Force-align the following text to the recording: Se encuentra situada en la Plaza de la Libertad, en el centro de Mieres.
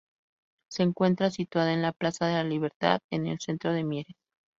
Se 0.71 0.81
encuentra 0.81 1.29
situada 1.29 1.71
en 1.75 1.83
la 1.83 1.91
Plaza 1.91 2.25
de 2.25 2.33
la 2.33 2.43
Libertad, 2.43 3.01
en 3.11 3.27
el 3.27 3.39
centro 3.39 3.71
de 3.71 3.83
Mieres. 3.83 4.15